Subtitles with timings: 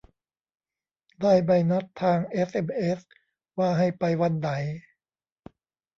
[1.21, 2.99] ได้ใบนัดทางเอสเอ็มเอส
[3.57, 4.49] ว่าให้ไปวันไหน